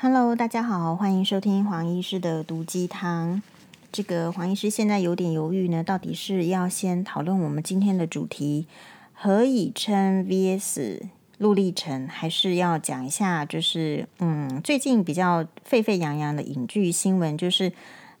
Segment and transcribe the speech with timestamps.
[0.00, 3.42] Hello，大家好，欢迎收听黄医师的毒鸡汤。
[3.90, 8.68] 这个黄医师现在有点犹豫呢，到底是要先讨论我们今天的主题
[9.12, 11.00] 何以琛 VS
[11.38, 17.72] 陆励成，还是要讲一下就是嗯最近比较沸沸扬扬的影剧新闻，就是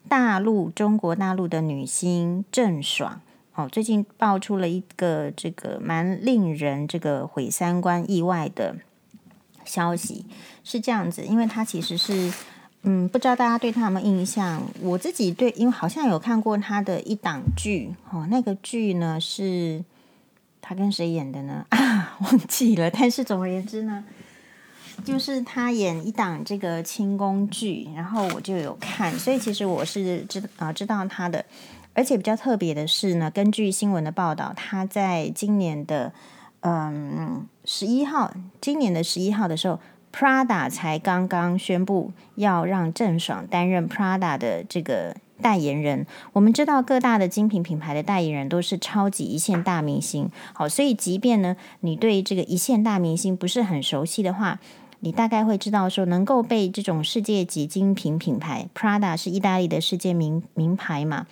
[0.08, 3.20] 大陆中国大陆的女星郑爽
[3.54, 8.78] 哦，最近爆出了一个这个蛮令人这个毁三观意外的。
[9.64, 10.24] 消息
[10.68, 12.30] 是这样子，因为他其实是，
[12.82, 14.62] 嗯，不知道大家对他有没有印象？
[14.82, 19.82] 我自己对，因为好像有看过他的一档剧，哦，那个剧呢是
[20.60, 21.64] 他跟谁演的呢？
[21.70, 22.90] 啊， 忘记了。
[22.90, 24.04] 但是总而言之呢，
[25.02, 31.42] 就是他演一档这个清宫剧，然后我就有看，所以其实我是知啊知道他的，
[31.94, 36.12] 而且比较特别的是呢，根据新闻的报道，他在今年的。
[36.60, 39.78] 嗯，十一号，今年的十一号的时候
[40.18, 46.04] ，Prada 才刚刚宣布要让郑爽担任 Prada 的这个代言人。
[46.32, 54.58] 我们知道各大的精品品牌的代言人都是超级一线大明星，好，所以即便呢你对这个一线大明星不是很熟悉的话，
[54.98, 61.28] 你大概会知道说，能够被这种世界级精品品牌 Prada 是意大利的世界名名牌嘛。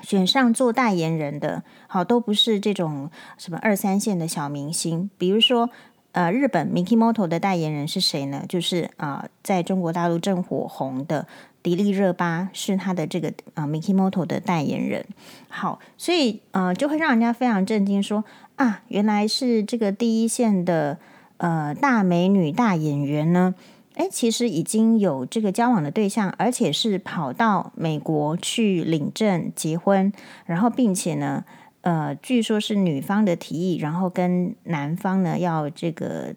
[0.00, 5.10] 选上做代言人的，好，都不是这种什么二三线的小明星。
[5.16, 5.70] 比如说，
[6.12, 8.44] 呃，日本 Mikimoto 的代言人是谁呢？
[8.48, 11.26] 就是啊、在中国大陆正火红的
[11.62, 15.04] 迪丽热巴是他的这个啊、Mikimoto 的代言人。
[15.48, 18.24] 好，所以呃，就会让人家非常震惊说，说
[18.56, 20.98] 啊，原来是这个第一线的
[21.38, 23.54] 呃大美女大演员呢。
[23.94, 30.10] 哎，其实已经有这个交往的对象，而且是跑到美国去领证结婚，
[30.46, 31.44] 然后并且呢，
[31.82, 36.34] 呃，据说是女方的提议，然后跟男方呢要这个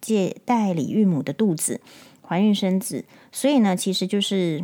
[0.00, 1.80] 借代理孕母的肚子
[2.20, 4.62] 怀孕生子，所以呢，其实就是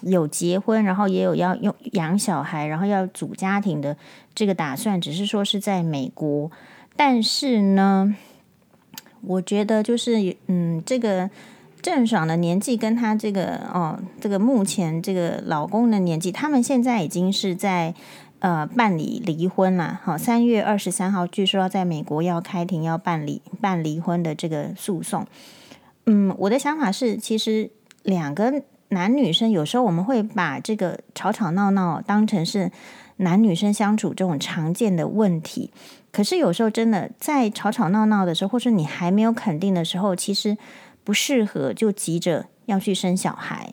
[0.00, 3.96] 有结婚，然后也有要用养小孩，然后要组家庭的
[4.34, 6.50] 这个打算，只是说是在美国，
[6.96, 8.16] 但是呢。
[9.24, 11.30] 我觉得就是，嗯，这个
[11.80, 17.94] 郑爽的年纪跟她这个哦，这个目前这个老公的年纪，他们现在已经是在
[18.42, 20.00] 呃办理离婚啦。
[20.02, 25.24] 好，三月二十三号，据说要在美国要开庭要办理办离婚的这个诉讼。
[26.06, 27.70] 嗯，我的想法是，其实
[28.02, 32.72] 两个男女生有时候我们会把这个吵吵闹闹当成是
[33.18, 35.70] 男女生相处这种常见的问题。
[36.10, 40.58] 可是有时候真的在吵吵闹闹的时候，或是你还没有肯定的时候，其实
[41.04, 43.72] 不适合就急着要去生小孩。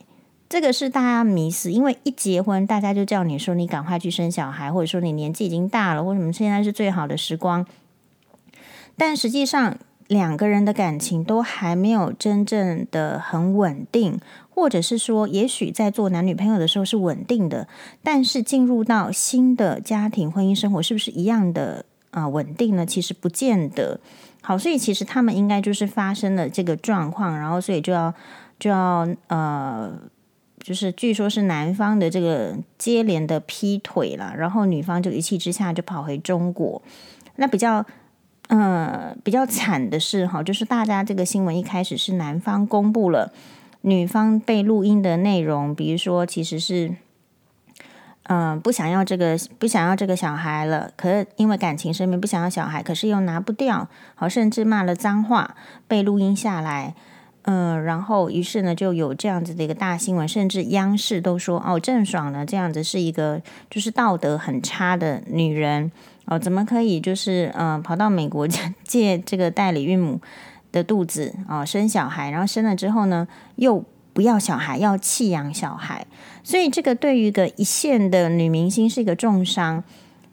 [0.49, 7.65] 这个是大家迷思，因为一结婚，大家就叫你说你赶快去生小孩，或者说你年纪已经大了，为什么现在是最好的时光？
[8.97, 9.77] 但实际上
[10.07, 17.67] 两个人的感情都还没有真正的很稳定，或者是说，也许在做男女朋友的时候是稳定的，
[18.01, 21.85] 但是进入到新的家庭婚姻生活，是不是一样的？
[22.11, 22.87] 啊，稳定呢？
[22.87, 23.99] 其实不见得
[24.41, 28.11] 好，所以其实他们应该就是发生了这个状况，然后所以就要
[28.57, 29.93] 就要呃，
[30.59, 36.81] 就是据说是男方的这个接连的劈腿了，然后女方就一气之下就跑回中国。
[37.35, 37.85] 那比较
[38.47, 43.31] 呃比较惨的是哈，就是大家这个新闻一开始是男方公布了
[43.81, 46.95] 女方被录音的内容，比如说其实是。
[48.31, 50.91] 嗯，不想要这个，不想要这个小孩了。
[50.95, 55.55] 可是因为感情生病，不想要小孩，可是又拿不掉，好，甚至骂了脏话，
[55.87, 56.93] 被录音下来。
[57.49, 65.91] 嗯，然后于是呢，就有这样子的一个大新闻，甚至央视都说，哦，郑爽呢这样子是一个就是道德很差的女人
[66.25, 68.47] 哦，怎么可以就是嗯跑到美国
[68.85, 70.21] 借这个代理孕母
[70.71, 73.83] 的肚子啊、哦、生小孩，然后生了之后呢又。
[74.11, 76.05] 不要小孩，要弃养小孩，
[76.43, 79.81] 所以这个对于一个一线的女明星是一个重伤。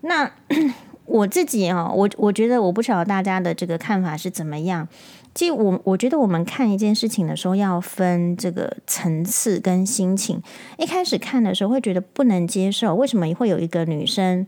[0.01, 0.29] 那
[1.05, 4.89] 我自己啊，我我觉得我不晓得大家的这个看法是怎么样。
[5.37, 10.43] 其实我我觉得我们看一件事情的时候要分这个层次跟心情。
[10.79, 14.47] 一开始看的时候会觉得不能接受，为什么会有一个女生，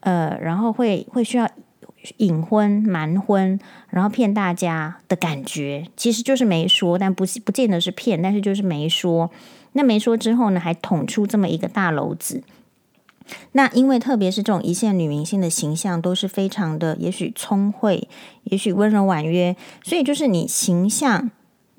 [0.00, 1.48] 呃，然后会会需要。
[2.16, 3.60] 隐婚、瞒婚，
[3.90, 9.30] 然后骗大家的感觉，其实就是没说，但不是不见得是骗，但是就是没说。
[9.72, 12.42] 那没说之后呢，还捅出这么一个大篓子。
[13.52, 18.08] 那因为特别是这种一线女明星的形象都是非常的，也许聪慧，
[18.44, 21.30] 也许温柔婉约，所以就是你形象、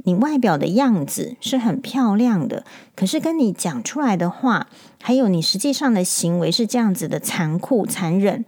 [0.04, 2.66] 你外表的样子是很漂亮的，
[2.96, 4.68] 可是跟你讲出来的话，
[5.02, 8.46] 还有你实际上的行为是这样子的残酷、残忍。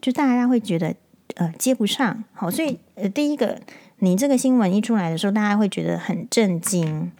[0.00, 0.96] 就大家会觉得
[1.36, 3.60] 呃接不上，好，所以呃第一个
[3.98, 7.12] 你这个新闻一出来的时候，大家会觉得很震惊。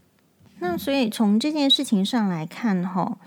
[0.58, 3.18] 那所以从这件事情上来看，哈，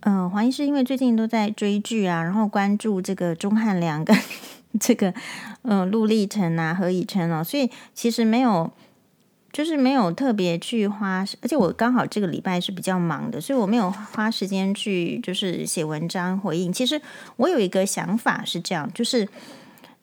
[0.00, 4.16] 嗯，黄医师因为最近都在追剧啊，然后关注这个钟汉良跟
[4.80, 5.12] 这个
[5.62, 8.70] 嗯陆立成啊、何以琛哦，所以其实没有，
[9.52, 16.72] 就是没有特别去花，而且我刚好这个礼拜是比较忙的，所以我没有花时间去就是写文章回应。
[16.72, 17.00] 其实
[17.36, 19.28] 我有一个想法是这样，就是。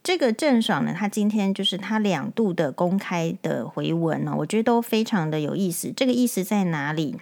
[0.03, 5.91] 这个郑爽呢，他今天就是他两度的公开的回文呢，我觉得都非常的有意思。
[5.93, 7.17] 这个意思在哪里？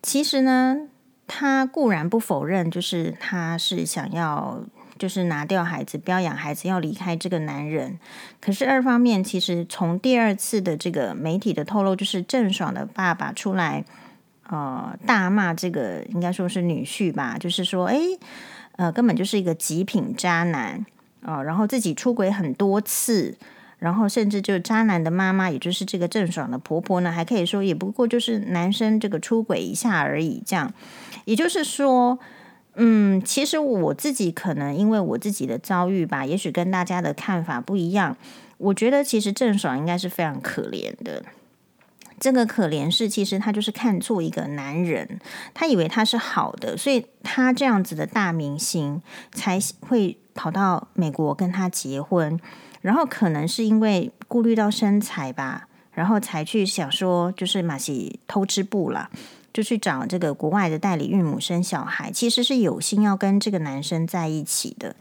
[0.00, 0.88] 其实呢，
[1.26, 4.60] 他固然不否认，就是他是想要
[4.98, 7.98] 就是拿掉孩子，不要养孩子，要离开这个男人。
[8.40, 13.84] 可是二方面，其实从第二次的这个媒体的透露，就是郑爽的爸爸出来
[14.48, 17.98] 呃大骂这个应该说是女婿吧，就是说，哎，
[18.76, 20.86] 呃，根本就是一个极品渣男。
[21.22, 23.36] 哦，然后自己出轨很多次，
[23.80, 30.40] 然后甚至就是渣男的妈妈，也就是这个郑爽的婆婆呢，还可以说也不过就是男生这个出轨一下而已。
[30.46, 30.72] 这样，
[31.26, 32.18] 也就是说，
[32.76, 38.16] 嗯，其实我自己可能因为我自己的遭遇吧，也许跟大家的看法不一样。
[38.56, 41.22] 我觉得其实郑爽应该是非常可怜的。
[42.18, 45.20] 这个可怜是，其实他就是看错一个男人，
[45.52, 49.02] 他以为他是好的，所以他这样子的大明星
[49.32, 50.16] 才会。
[50.38, 52.38] 跑到美国跟他结婚，
[52.82, 59.08] 然后可能是因为顾虑到身材吧，然后才去想说，就是马戏偷吃布了，
[59.56, 62.12] 就去找这个国外的代理孕母生小孩。
[62.12, 64.94] 其实是有心要跟这个男生在一起的，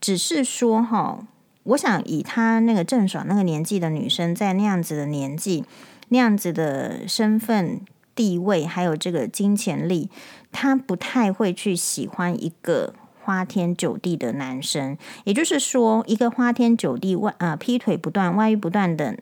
[0.00, 1.24] 只是说哈，
[1.62, 5.64] 我想以他那个郑爽那个年纪的女生，在那样子的年纪、
[6.08, 7.80] 那样子的身份
[8.16, 10.10] 地位，还有这个金钱力，
[10.50, 12.94] 她不太会去喜欢一个。
[13.24, 19.16] 花天酒地的男生，也就是说，一个花天酒地、外啊劈腿不断、外遇不断的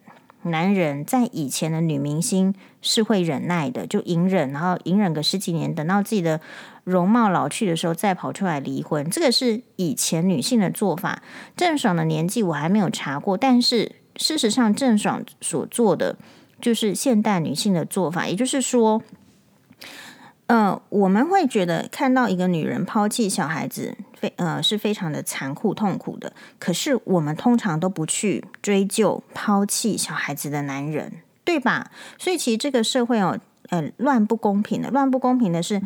[0.45, 6.41] 男人，在以前的女明星是会忍耐的，就隐忍，然后隐忍个十几年，等到自己的
[6.85, 9.09] 容貌老去的时候，再跑出来离婚。
[9.11, 11.23] 这个是以前女性的做法。
[11.57, 16.17] 郑爽的年纪我还没有查过，但是事实上，郑爽所做的
[16.61, 19.03] 就是现代女性的做法，也就是说。
[20.47, 26.33] 呃，我们会觉得看到一个女人抛弃小孩子，非呃是非常的残酷痛苦的。
[26.59, 31.91] 可是我们通常都不去追究抛弃小孩子的男人，对吧？
[32.19, 33.39] 所以其实这个社会哦，
[33.71, 35.81] 呃，乱不公平的，乱不公平的是，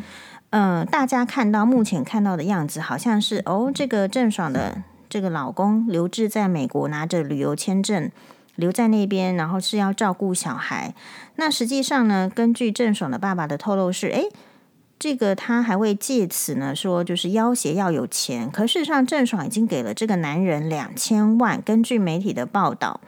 [0.49, 8.11] 呃，大家看到目前看到的样子，好像是哦，这个郑爽的这个老公留置在美国，拿着旅游签证
[8.55, 10.93] 留在那边，然后是要照顾小孩。
[11.35, 14.29] 那实际上呢，根据郑爽的爸爸的透露是，诶。
[14.97, 18.49] 这个他还会借此呢说，就是要挟要有钱。
[18.49, 21.61] 可事实上，郑爽已经给了这个男人两千万。
[21.61, 23.01] 根据媒体的报道，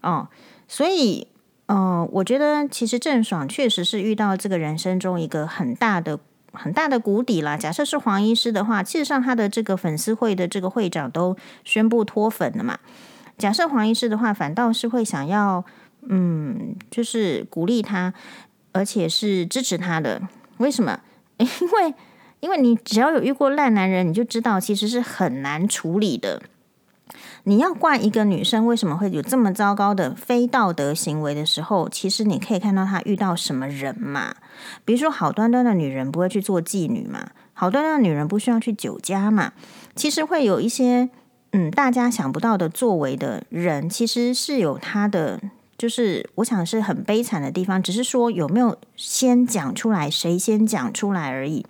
[0.00, 0.28] 哦，
[0.66, 1.28] 所以，
[1.66, 6.18] 呃，我觉得其实郑爽确实是遇到这个人生中一个很大的、
[6.52, 7.56] 很大的谷底啦。
[7.56, 12.78] 假设是黄医师的话，事实上他的这个粉丝会的这个会长都宣布脱粉了嘛。
[13.38, 15.64] 假设黄医师的话，反倒是会想要，
[16.08, 18.12] 嗯，就是鼓励他，
[18.72, 20.20] 而且是支持他的。
[20.58, 21.00] 为什么？
[21.38, 21.94] 因为，
[22.40, 26.42] 因为你只要有遇过烂男人，你就知道其实是很难处理的。
[27.44, 34.34] 你要怪一个女生为什么会有这么糟糕的非道德行为的时候，其实你可以看到她遇到什么人嘛。
[34.84, 39.52] 比如说，好端端的女人不会去做妓女嘛，好端端的女人不需要去酒家嘛。
[39.94, 41.08] 其实会有一些
[41.52, 45.40] 嗯，大家想不到的作为的人，其实是有他的。
[45.76, 51.66] 就是我想是很悲惨的地方，只是说有没有先讲出来，谁先讲出来而已。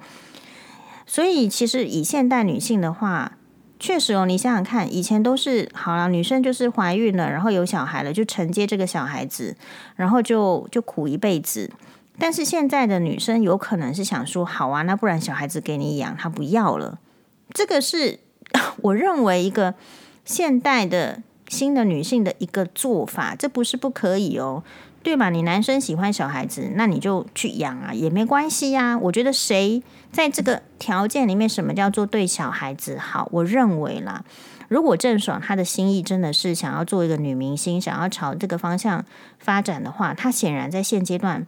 [1.06, 3.38] 所以其实以现代女性的话，
[3.84, 9.54] 确实哦，你想想看，以前都是好了，女生就是怀孕了，然后有小孩了，就承接这个小孩子，
[9.96, 11.70] 然后就就苦一辈子。
[12.18, 16.98] 但是现在的女生有可能是想说，好啊，那不然小孩子给你养，她不要了。
[17.52, 18.20] 这个是
[18.80, 19.74] 我认为一个
[20.24, 21.20] 现代的。
[21.46, 24.64] 新的女性的一个做法，这不是不可以哦，
[25.04, 25.28] 对吧？
[25.28, 28.96] 你男生喜欢小孩子，那你就去养啊，也没关系呀。
[28.98, 33.28] 我觉得谁在这个条件里面，什么叫做对小孩子好？
[33.30, 34.24] 我认为啦，
[34.66, 39.04] 如果郑爽她的心意真的是想要做一个女明星，想要朝这个方向
[39.38, 41.46] 发展的话，她显然在现阶段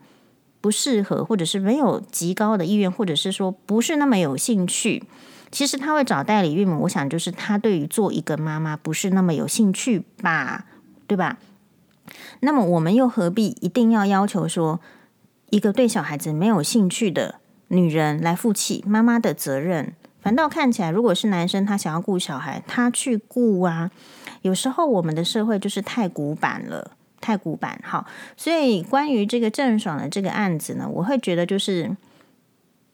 [0.60, 5.02] 不适合，或者是没有极高的意愿，或者是说不是那么有兴趣。
[5.50, 10.66] 其实她会找代理孕母，我想就是她对于做一个妈妈不是那么有兴趣吧，
[11.06, 11.38] 对吧？
[12.40, 14.80] 那么我们又何必一定要要求说
[15.50, 17.36] 一个对小孩子没有兴趣的
[17.68, 19.94] 女人来负起妈妈的责任？
[20.20, 23.90] 反倒看起来，如果是男生他想要顾小孩，他去顾啊。
[24.42, 27.80] 有时候我们的社会就是太古板了，太古板。
[27.84, 28.06] 好，
[28.36, 31.96] 所以关于这个郑爽的这个案子呢，我会觉得就是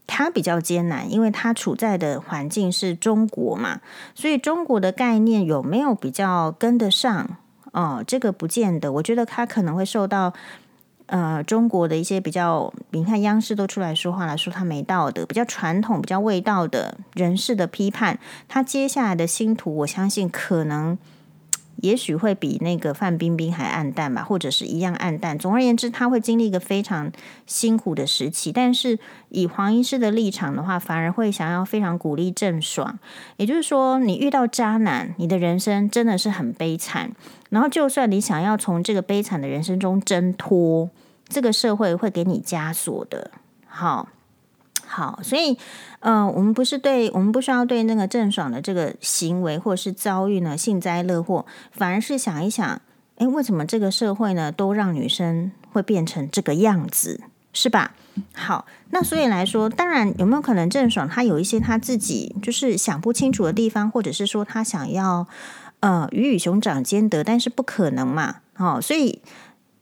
[0.06, 3.80] 他比较艰难，因为他处在的环境是中国嘛，
[4.14, 7.38] 所以中国的概念有没有比较跟得上？
[7.72, 8.92] 哦，这个不见得。
[8.92, 10.32] 我觉得他可能会受到。
[11.06, 20.96] 呃，中国的一些比较，你看央视都出来说话了，说他没道德，比较传统、比较味道的人士的批判，他接下来的星途，我相信可能。
[21.82, 25.36] 也许会比那个范冰冰还暗淡吧，或者是一样暗淡。
[25.36, 27.10] 总而言之，他会经历一个非常
[27.44, 28.52] 辛苦的时期。
[28.52, 28.98] 但是
[29.30, 32.98] 以黄医师的立场的话，反而会想要非常鼓励郑爽。
[33.36, 37.10] 也就是说，你遇到渣男，你的人生真的是很悲惨。
[37.52, 40.88] 然后，就算你想要从这个悲惨的人生中挣脱，
[41.28, 43.30] 这个社会会给你枷锁的。
[43.66, 44.08] 好。
[44.84, 45.56] 好，所以，
[46.00, 52.78] 呃，我们不是对，我们不需要对那个郑爽的这个行为或者是遭遇呢幸灾乐祸，反而是想一想，
[53.16, 57.22] 诶，为什么这个社会呢都让女生会变成这个样子，
[57.54, 57.94] 是吧？
[58.34, 65.26] 好，那所以来说，当然有没有可能郑爽她有一些她自己就是想不清楚的地方，或者是说她想要
[65.82, 68.36] 呃鱼与熊掌兼得，但是不可能嘛？
[68.56, 69.20] 哦，所以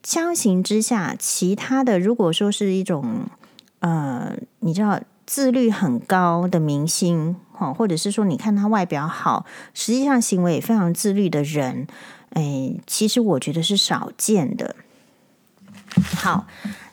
[0.03, 3.27] 相形之下，其他的如果说是一种。
[3.83, 11.87] 呃，你知道自律很高的明星，哦，或者是说，你看他外表好，实际上行为也非常自律的人，
[12.35, 14.77] 哎，其实我觉得是少见的。
[16.15, 16.47] 好，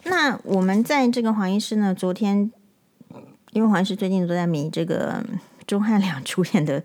[0.05, 2.49] 那我们在这个黄医师呢，昨天
[3.51, 5.21] 因为黄医师最近都在迷这个
[5.67, 6.77] 钟汉良 主演的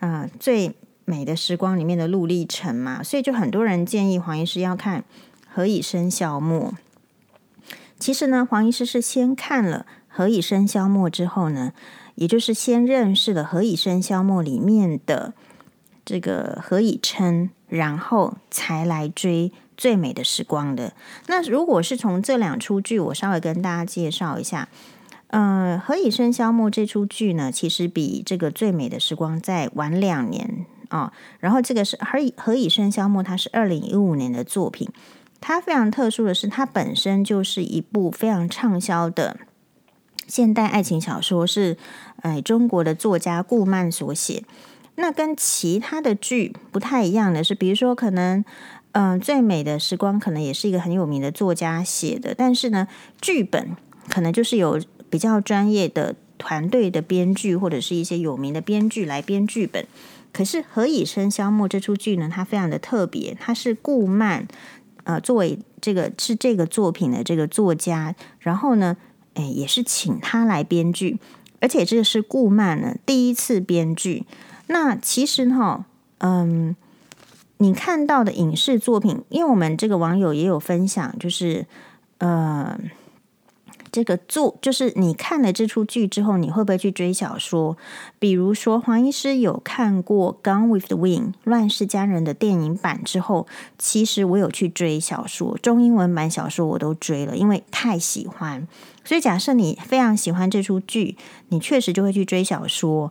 [0.00, 0.74] 啊、呃《最
[1.08, 5.00] 美的时光》里面的陆历程嘛，所以就很多人建议黄医师要看
[5.48, 6.72] 《何以笙箫默》。
[7.98, 11.72] 其实呢，黄医师是先看了《何以笙箫默》之后呢，
[12.16, 15.32] 也就是先认识了《何以笙箫默》里面的
[16.04, 20.92] 这个何以琛，然后才来追《最美的时光》的。
[21.26, 24.68] 那如果是从这两出剧，我稍微跟大家介绍一下。
[25.30, 34.88] 嗯、《何以笙箫默》这出剧呢，其实比这个《最美的时光》再晚两年啊、然后这个是《何以何以笙箫默》，它是二零一五年的作品。
[35.40, 39.36] 它非常特殊的是，它本身就是一部非常畅销的
[40.26, 41.76] 现代爱情小说，是
[42.22, 44.42] 哎中国的作家顾漫所写。
[44.96, 48.44] 那跟其他的剧不太一样的是，比如说可能
[48.92, 52.88] 嗯、《最美的时光》可能也是一个很有名的作家写的，但是呢，
[53.20, 53.76] 剧本
[54.08, 59.86] 可能就是有比较专业的团队的编剧或者是一些有名的编剧来编剧本。
[60.32, 64.46] 可是《何以笙箫默》这出剧呢，它非常的特别，它是顾漫。
[65.04, 68.96] 呃，作为这个是这个作品的这个作家，然后呢，
[69.34, 71.18] 哎，也是请他来编剧，
[71.60, 74.26] 而且这个是顾漫呢第一次编剧。
[74.66, 75.86] 那其实哈，
[76.18, 76.76] 嗯，
[77.56, 81.66] 你看到的影视作品，因为我们这个网友也有分享，就是
[82.18, 82.78] 呃。
[83.90, 87.76] 这个作就是你看了这出剧之后，你会不会去追小说？
[88.18, 93.46] 比如说黄医师有看过《Gone with the Wind》乱世佳人的电影版之后，
[93.78, 98.66] 其实我有去追小说，中英文版小说我都追了，因为太喜欢。
[99.04, 101.16] 所以假设你非常喜欢这出剧，
[101.48, 103.10] 你确实就会去追小说。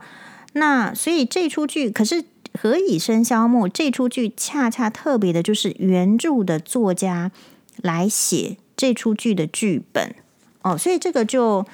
[0.54, 2.22] 那所以这出剧，可是
[2.60, 7.32] 《何以笙箫默》这出剧恰恰特别的就是原著的作家
[7.82, 10.16] 来写这出剧的剧本。
[10.68, 11.66] 哦，所以这个就，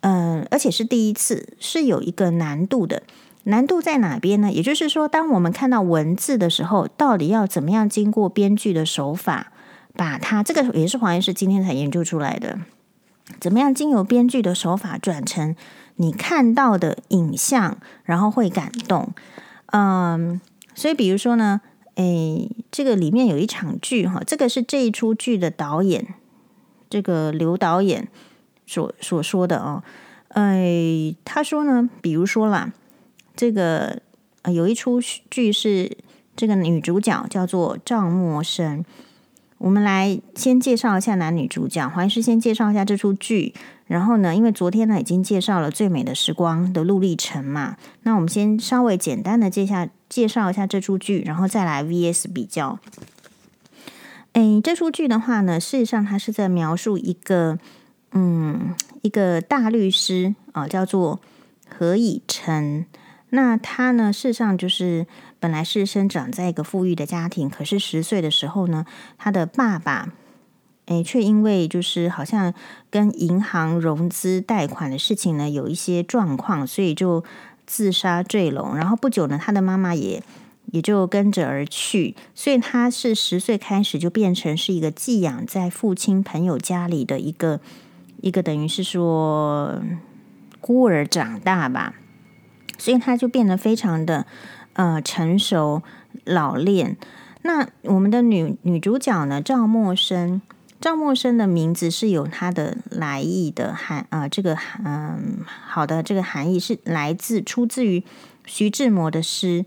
[0.00, 3.02] 嗯、而且是第一次，是有一个难度的。
[3.44, 4.52] 难度在哪边呢？
[4.52, 9.50] 也就是说，当我们看到文字的时候，到底要怎么样经过编剧的手法，
[9.94, 12.58] 把它这个也是黄医师今天才研究出来的，
[13.40, 15.56] 怎么样经由编剧的手法转成
[15.96, 19.12] 你看到的影像，然后会感动。
[19.72, 20.40] 嗯，
[20.76, 21.62] 所以比如说呢，
[21.96, 26.14] 诶，这个里面有一场剧哈，这个是这一出剧的导演，
[26.88, 28.06] 这个刘导演。
[28.72, 29.82] 所所说的哦，
[30.28, 32.72] 哎，他说呢，比如说啦，
[33.36, 34.00] 这个
[34.40, 34.98] 呃有一出
[35.30, 35.94] 剧是
[36.34, 38.82] 这个女主角叫做赵默笙。
[39.58, 43.52] 我们来先介绍一下男女主角，还是先介绍一下这出剧。
[43.86, 52.78] 然后呢，因为昨天呢已经介绍了《最美的时光》的陆励成嘛，那我们先稍微简单的介绍介绍一下这出剧，然后再来 VS 比较。
[54.32, 57.58] 哎，这出剧的话呢，事实上它是在描述一个。
[58.12, 61.20] 嗯，一个大律师啊，叫做
[61.68, 62.86] 何以琛。
[63.30, 65.06] 那他呢，事实上就是
[65.40, 68.84] 本来是生长在一个富裕的家庭，可是十岁的时候呢，
[69.16, 70.12] 他的爸爸
[70.86, 72.52] 诶，却因为就是好像
[72.90, 77.24] 跟银行融资贷款的事情呢有一些状况，所以就
[77.66, 78.74] 自杀坠楼。
[78.74, 80.22] 然后不久呢，他的妈妈也
[80.66, 87.60] 也就跟着而去，所以他是十岁开始就变成是一个寄养在父亲朋友家里的一个
[88.22, 89.82] 一个等于是说
[90.60, 91.94] 孤儿长大吧，
[92.78, 94.24] 所以他就变得非常的
[94.72, 95.82] 呃成熟
[96.24, 96.96] 老练。
[97.42, 100.40] 那我们的女女主角呢，赵默笙，
[100.80, 108.02] 赵默笙的名字是有它的来意的含、呃，这个嗯、好的这个含义是来自出自于
[108.46, 109.66] 徐志摩的诗。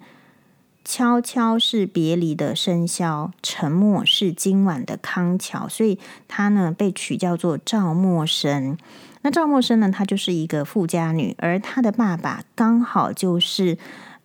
[0.85, 8.77] 悄悄是别离的笙箫，沉默是今晚的康桥，所以她呢被取叫做赵默笙。
[9.23, 13.79] 那赵默笙呢，她就是一个富家女，而她的爸爸刚好就是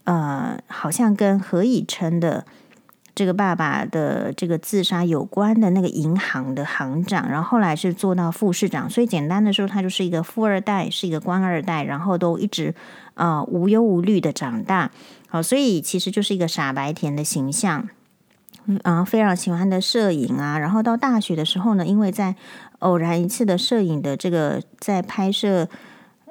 [0.05, 2.45] 呃，好像跟何以琛的
[3.21, 12.75] 这个爸爸的这个自杀有关的那个银行的行长，然后后来是做到副市长，所以简单的说，他就是一个富二代，是一个官二代，然后都一直
[13.13, 14.91] 呃无忧无虑的长大。
[15.29, 17.91] 好，所以其实就是一个傻白甜的形象，
[18.85, 20.59] 嗯，非常喜欢的摄影啊。
[20.59, 22.35] 然后到大学的时候呢，因为在
[22.79, 25.69] 偶然一次的摄影的这个在拍摄，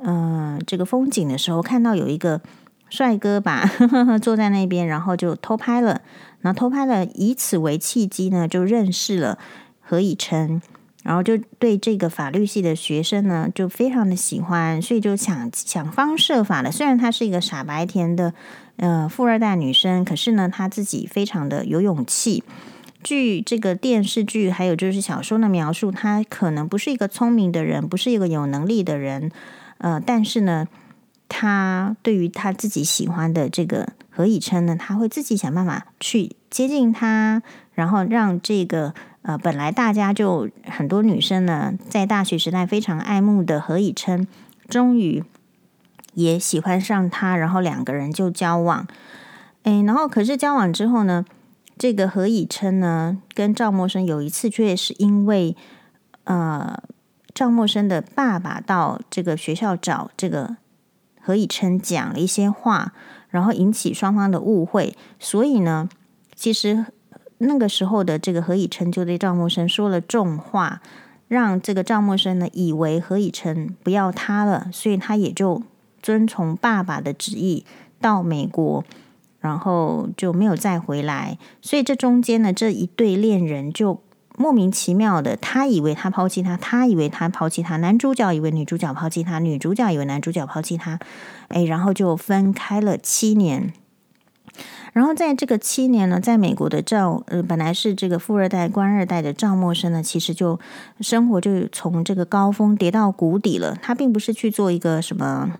[0.01, 2.41] 嗯、这个风景的时候，看到有一个
[2.89, 3.69] 帅哥吧
[4.19, 6.01] 坐在那边，然后就偷拍了。
[6.41, 9.38] 然后偷拍了，以此为契机呢，就认识了
[9.79, 10.62] 何以琛，
[11.03, 16.72] 然后就对这个法律系的学生呢，就非常的喜欢，所以就想想方设法的。
[16.72, 18.34] 虽然她是一个傻白甜的。
[18.81, 22.46] 呃，富二代女生，可是呢，她自己非常的有勇气。
[23.03, 29.34] 据这个电视剧还有就是小说的描述，她可能不是一个聪明的人，不是一个有能力的人。
[29.79, 30.65] 呃，但是呢，
[31.27, 44.27] 她对于她自己喜欢的这个何以琛呢，他会自己想办法去接近他，然后让这个呃本来大家就很多女生呢，在大学时代非常爱慕的何以琛，
[44.67, 45.23] 终于。
[46.15, 48.85] 也喜欢上他，然后两个人就交往。
[49.63, 51.23] 诶，然后可是交往之后呢，
[51.77, 55.55] 这个何以琛呢，跟赵默笙有一次却是因为，
[56.25, 56.77] 呃，
[57.33, 60.58] 赵默笙的爸爸到这个学校找这个
[61.21, 62.91] 何以琛讲了一些话，
[63.30, 65.88] 然后引起双方的误会，所以呢，
[66.36, 66.86] 其实
[67.39, 70.82] 那个时候的这个何以琛就对赵默笙说了重话，
[71.28, 75.63] 让这个赵默笙呢以为何以琛不要他了，所以他也就。
[76.02, 77.65] 遵从爸爸的旨意
[78.00, 78.86] 到美国，
[79.42, 81.38] 然后就没有再回来。
[81.62, 84.02] 所以这中间呢，这一对恋人就
[84.41, 90.97] 莫名其妙的，他以为他抛弃他，他以为他抛弃他，男主角以为女主角抛弃他，女主角以为男主角抛弃他，
[91.49, 93.73] 哎，然后就分开了七年。
[94.93, 100.58] 然后在这个七年呢，在美国的赵呃，本来是这个富二代、官二代的赵默笙呢，其实就
[101.02, 103.78] 生活就从这个高峰跌到谷底了。
[103.82, 105.52] 他并不是去做一个什么。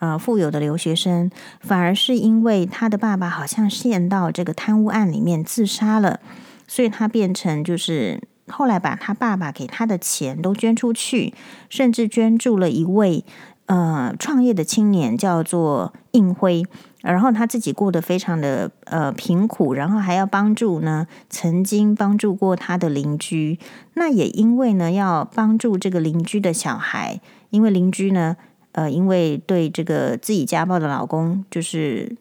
[0.00, 6.20] 呃，富有的留学生，反而是因为他的爸爸好像陷到这个贪污案里面自杀了，
[6.68, 11.34] 所以他变成就是后来把他爸爸给他的钱都捐出去，
[11.68, 13.24] 甚至捐助了一位
[13.66, 16.64] 呃创业的青年，叫做应辉，
[17.02, 23.58] 然后他自己过得非常的呃贫苦，然后还要帮助呢曾经帮助过他的邻居，
[23.94, 28.36] 那也因为呢要帮助这个邻居的小孩，因为邻居呢。
[28.72, 32.14] 呃，因为对这个自己家暴的老公，就是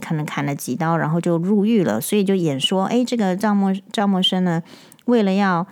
[0.00, 4.62] 可能砍了几刀，然后就入狱了，所以就演说，哎，这个赵默赵默笙呢，
[5.06, 5.66] 为了要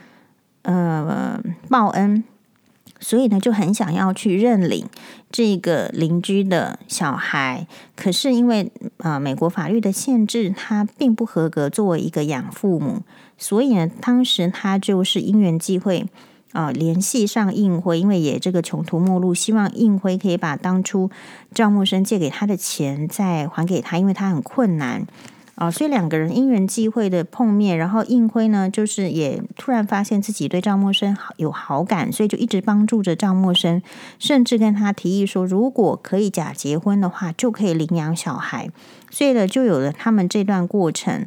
[0.62, 2.24] 呃报恩，
[2.98, 4.86] 所以呢就很想要去认领
[5.30, 13.02] 这个邻居的小孩，可是因为呃美国法律的限制，他并不合格作为一个养父母，
[13.36, 16.06] 所以呢，当时他就是因缘际会。
[16.52, 21.10] 啊，联系上应辉，因为也这个穷途末路，希望应辉可以把当初
[21.54, 25.06] 赵默笙借给他的钱再还给他，因为他很困难
[25.54, 33.80] 啊，所以两个人因缘际会的碰面，然后应辉呢，就是也突然发现自己对赵默笙有好感，所以就一直帮助着赵默笙，
[34.18, 38.68] 甚至跟他提议说，如果可以假结婚的话，就可以领养小孩，
[39.10, 41.26] 所以呢，就有了他们这段过程。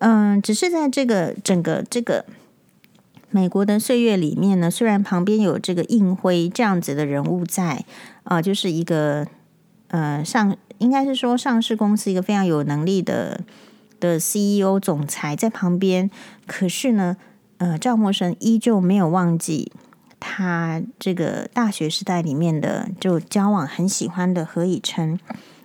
[0.00, 2.26] 嗯，只是在这个整个这个。
[3.32, 7.84] 美国的岁月里面呢，虽然旁边有这个印辉这样子的人物在，
[8.24, 9.26] 啊、就是一个
[9.88, 13.40] 呃上应该是说上市公司一个非常有能力的
[14.00, 16.10] 的 CEO 总裁在旁边，
[16.46, 17.16] 可是呢，
[17.58, 19.70] 呃，赵默笙依旧没有忘记
[20.18, 25.18] 他这个大学时代里面的就交往很喜欢的何以琛，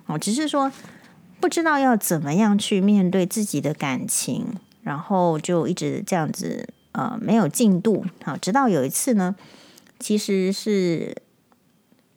[0.06, 0.71] 哦，只是说
[1.39, 6.69] 不知道要怎么样去面对自己的感情，然后就一直这样子。
[6.95, 8.05] 呃，没有进度。
[8.23, 9.36] 好，直到有一次呢，
[9.99, 11.13] 其实是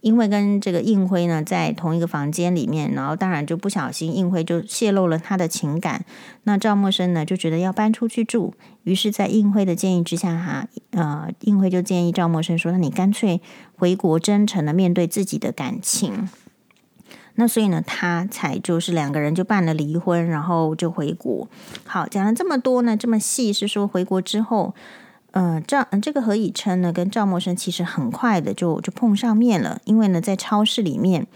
[0.00, 6.04] 因为跟这个映辉呢在同一个房间里面，然后当然就不小心映辉就泄露了他的情感。
[6.44, 13.40] 那赵默笙呢就觉得要搬出去住，于是，在映辉的建议之下，哈，呃，映辉就建议赵默笙说：“那你干脆
[13.76, 16.28] 回国，真诚的面对自己的感情。”
[17.38, 21.48] 那所以呢，他才就是两个人就办了离婚，然后就回国。
[21.85, 24.74] 好，讲了这么多呢，这么细是说回国之后。
[25.33, 31.27] 呃，赵这个何以琛呢，跟赵默笙其实很快的就就碰上面了，因为呢，在超市里面，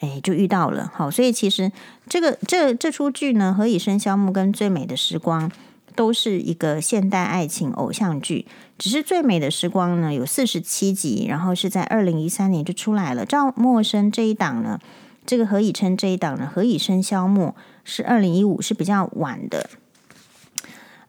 [0.00, 0.90] 哎，就遇到了。
[0.94, 1.70] 好，所以其实
[2.08, 5.48] 这个这这出剧呢，《何以笙箫默》跟《最美的时光》
[5.94, 8.46] 都是一个现代爱情偶像剧，
[8.78, 13.26] 只是《最美的时光》呢有四十七集，然后是在二零一三年就出来了。
[13.26, 14.80] 赵默笙这一档呢，
[15.26, 17.48] 这个何以琛这一档呢，《何以笙箫默》
[17.84, 19.68] 是二零一五，是比较晚的。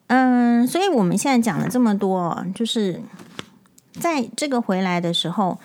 [0.07, 3.01] 嗯，所以我们现在讲了这么多，就是
[3.93, 5.59] 在这个回来的时候，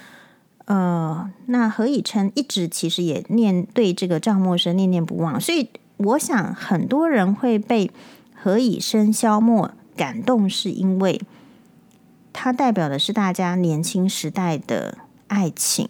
[0.65, 7.91] 呃，那何以琛一直其实也念对这个赵默笙念念不忘，所以我想很多人会被
[8.35, 11.21] 何以笙箫默感动，是因为
[12.33, 15.87] 它代表的是大家年轻时代的爱情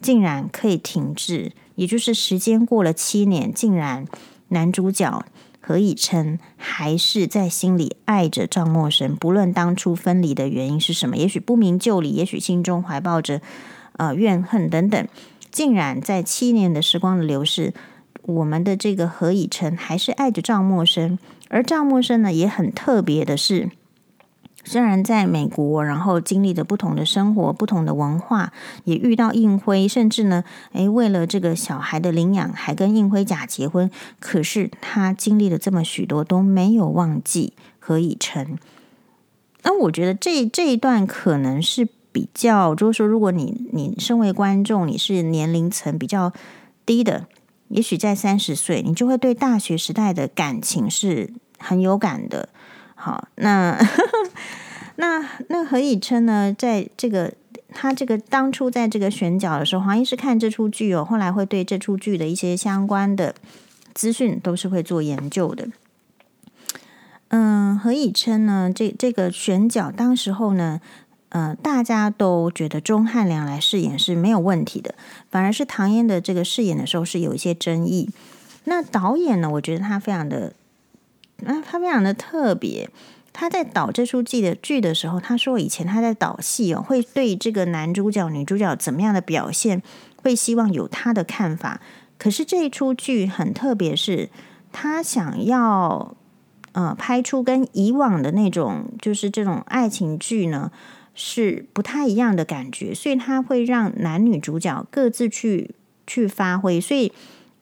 [0.00, 4.04] 竟然可以停滞，也就是时间过了七年，竟然
[4.48, 5.24] 男主角。
[5.60, 13.42] 何以琛还是在心里爱着赵默笙，不论当初分离的原因是什么，也许不明就里，也许心中怀抱着
[13.98, 15.06] 呃怨恨等等，
[15.50, 17.74] 竟然在七年的时光的流逝，
[18.22, 21.18] 我们的这个何以琛还是爱着赵默笙，
[21.50, 23.70] 而赵默笙呢也很特别的是。
[24.68, 28.52] 虽然在美国，然后经历的不同的生活、不同的文化，
[28.84, 33.90] 也遇到映辉，甚至呢，诶，为了这个小孩的领养，还跟映辉假结婚。
[34.20, 38.58] 可是他经历了这么许多，都没有忘记何以琛。
[39.62, 46.32] 那我觉得这这一段可能是比较，就是说，如果你你身为观众，你是年龄层比较
[46.86, 47.26] 低的，
[47.68, 52.50] 也许在三十岁，你就会对大学时代的感情是很有感的。
[53.00, 53.78] 好，那
[54.96, 56.52] 那那何以琛呢？
[56.52, 57.32] 在这个
[57.72, 63.36] 他这个当初在这个选角的时候，黄医师看这出剧哦，后来会对这出剧的一些相关的
[63.94, 65.68] 资讯都是会做研究的。
[67.28, 68.72] 嗯，何以琛呢？
[68.74, 70.80] 这这个选角当时候呢，
[71.28, 74.96] 呃，大家都觉得钟汉良来饰演是没有问题的，
[75.30, 78.10] 反而是唐嫣的这个饰演的时候是有一些争议。
[78.64, 80.52] 那导演呢，我觉得他非常的。
[81.40, 82.90] 那他非常的特别，
[83.32, 89.80] 他在导这出剧的剧的时候，他说以前他在导戏哦，会对这个男主角、女主角怎么样的表现，
[90.16, 91.80] 会希望有他的看法。
[92.18, 94.28] 可是这一出剧很特别，是
[94.72, 96.16] 他想要
[96.72, 100.72] 呃拍出跟以往的那种就是这种爱情剧呢
[101.14, 105.70] 是不太一样的感觉，所以他会让男女主角各自去
[106.04, 107.12] 去发挥，所以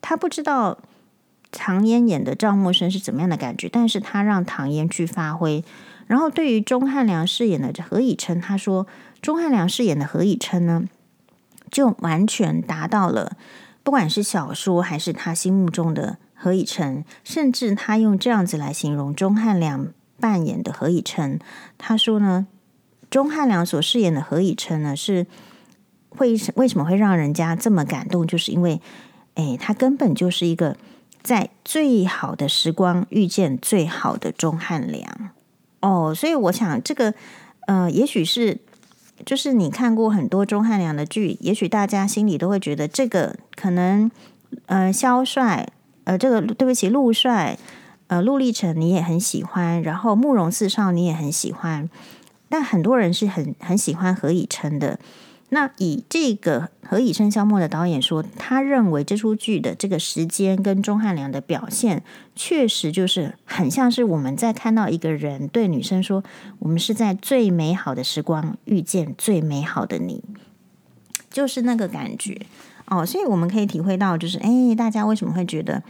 [0.01, 0.79] 他不知道。
[1.59, 3.67] 唐嫣演的赵默笙是怎么样的感觉？
[3.67, 5.65] 但是他让唐嫣去发挥。
[6.07, 8.87] 然后对于钟汉良饰演的何以琛，他说
[9.23, 10.85] 钟汉良饰演的何以琛呢，
[11.71, 13.37] 就完全达到了，
[13.83, 19.89] 不管是小说还是他心目中的何以琛，甚至他用这样子来形容钟汉良
[20.21, 21.41] 扮演的何以琛，
[21.79, 22.47] 他说呢，
[23.09, 25.27] 钟汉良所饰演的何以琛呢，是
[26.11, 28.27] 会为什么会让人家这么感动？
[28.27, 28.81] 就是因为，
[29.35, 30.77] 哎，他根本就是一个。
[31.27, 35.33] 在最好的时光遇见最好的钟汉良
[35.81, 37.13] 哦，所以我想这个
[37.67, 38.61] 呃，也许是
[39.25, 44.09] 就是你看过很多钟汉良的剧，也许大家心里都会觉得这个可能
[44.67, 45.69] 呃，萧帅
[46.05, 47.59] 呃，这个对不起，陆帅
[48.07, 51.91] 呃，陆励成你也很喜欢，然后慕容四少你也很喜欢，
[52.49, 55.01] 但很多人是很很喜欢何以琛的。
[55.51, 62.03] 那以这个何以笙箫默的导演说，他认为这出剧的这个时间跟钟汉良的表现，
[62.35, 66.25] 确实就是很像是我们在看到一个人对女生说
[66.59, 70.25] ：“我们是在最美好的时光遇见最美好的你”，
[71.31, 72.41] 就是那个感觉
[72.87, 73.07] 哦。
[73.07, 75.81] 所以我们可以体会到，就是哎，大家为什么会觉得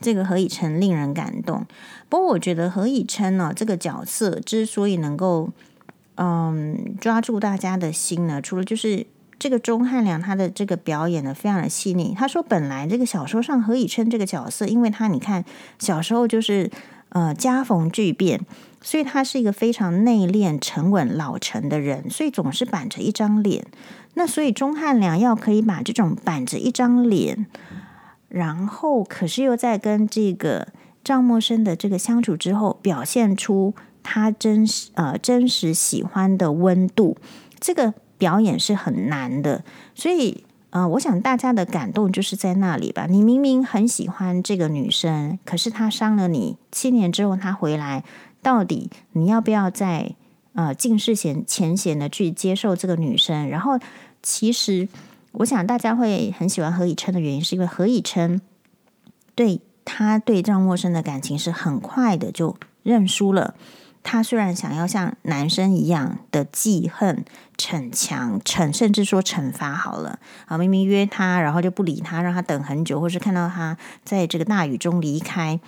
[0.00, 1.66] 这个何以琛令人感动？
[2.08, 5.50] 不过我觉得何以琛呢，这个角色之所以能够。
[6.22, 9.06] 嗯，抓住大家的心呢，除了就是
[9.38, 12.14] 这个钟汉良他的这个表演呢，非常的细腻。
[12.14, 15.42] 他说，本来这个小说上何以琛这个角色，因为他你看
[15.78, 16.70] 小时候就是
[17.08, 18.38] 呃家逢巨变，
[18.82, 23.64] 所以他是一个非常内敛、沉稳、老成的人，所以总是板着一张脸。
[24.12, 27.46] 那所以钟汉良要可以把这种板着一张脸，
[28.28, 30.68] 然后可是又在跟这个
[31.02, 33.74] 赵默笙的这个相处之后，表现出。
[34.02, 37.16] 他真实呃真实喜欢的温度，
[37.58, 43.06] 这个表演是很难的，所以呃，我想大家的感动就是在那里吧。
[43.08, 48.04] 你明明很喜欢这个女生，可是她伤了你，七年之后她回来，
[48.40, 50.14] 到底你要不要再
[50.54, 53.48] 呃尽释前前嫌的去接受这个女生？
[53.48, 53.78] 然后，
[54.22, 54.88] 其实
[55.32, 58.40] 我想大家会很喜欢何以琛的原因，是因为何以琛
[59.34, 63.54] 对他对赵默生的感情是很快的就认输了。
[64.02, 67.24] 他虽然想要像男生一样的记恨、
[67.56, 70.18] 逞强、惩，甚至说惩罚好了。
[70.46, 75.60] 啊，明明约他，然后就不理他，让他等很久，或是看到他在这个大雨中离开，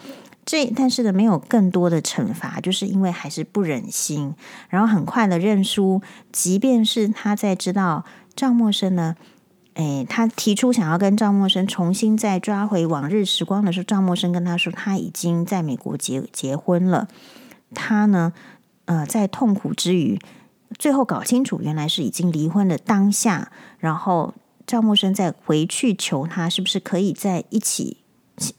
[0.46, 4.34] 这但是呢，没有更多的惩罚，就是因为还是不忍心，
[4.70, 6.00] 然后很快的认输，
[6.32, 9.14] 即便是他在知道赵默生呢，
[9.74, 17.06] 诶，他提出想要跟赵默生重新再抓回往日时光的时候，赵默生跟他说他已经在美国结结婚了。
[17.74, 18.32] 他呢，
[18.84, 20.18] 呃，在痛苦之余，
[20.78, 24.34] 最后搞清楚原来是已经离婚的当下，然后
[24.66, 27.98] 赵默笙再回去求他，是不是可以在一起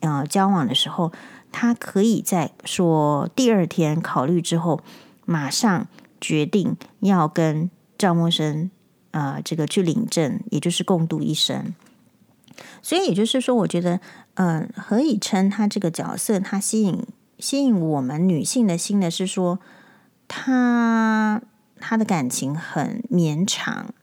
[0.01, 1.11] 呃交往的时候，
[1.51, 4.81] 他可以在说第二天考虑之后，
[5.25, 5.87] 马上
[6.19, 8.69] 决定要跟赵默笙
[9.11, 11.73] 呃这个去领证，也就是共度一生。
[12.81, 13.99] 所以也就是说，我觉得，
[14.35, 17.03] 嗯、何以琛他这个角色，他吸引。
[17.43, 19.59] 吸引我们女性的心的是说，
[20.29, 21.41] 他
[21.77, 23.93] 他的感情很绵长。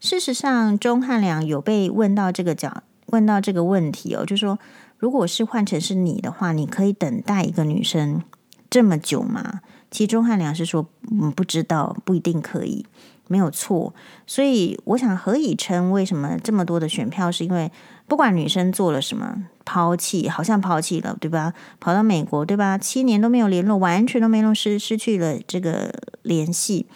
[0.00, 4.58] 事实上，钟汉良有被问到这个角，问到这个问题哦，就是说，
[4.98, 8.24] 如果是换成是你的话，你可以等待一个女生
[8.68, 9.60] 这么久吗？
[9.92, 12.84] 其实钟汉良是说，嗯，不知道，不一定可以，
[13.28, 13.94] 没有错。
[14.26, 17.70] 所以，我想何以琛为什么这么多的选票，是因为。
[18.10, 21.54] 不管女生做了什么，抛弃好像抛弃了，对吧？
[21.78, 22.76] 跑到美国，对吧？
[22.76, 26.86] 七年都没有联络，完全都没有失失去了这个联系。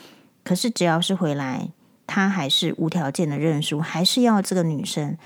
[0.42, 1.68] 可是只要是回来，
[2.09, 5.16] 他还是无条件的认输，还是要这个女生。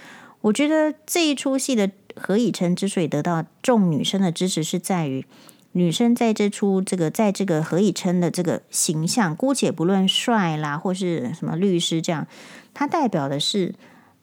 [0.43, 5.25] 我觉得这一出戏的何以琛之所以得到众女生的支持，是在于
[5.73, 12.27] 女生在这出这个在这个何以琛的这个形象，姑且不论帅啦或是什么律师这样，
[12.75, 13.75] 他代表的是。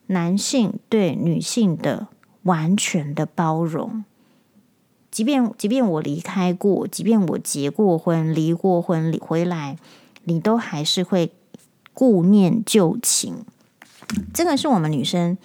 [0.08, 2.06] 男性对女性的
[2.42, 4.04] 完全的包容，
[5.10, 9.76] 即便即便我离开过，即便我结过婚、离过婚，离回来，
[10.22, 11.32] 你都还是会
[11.92, 13.44] 顾念旧情。
[14.32, 15.36] 这个是我们女生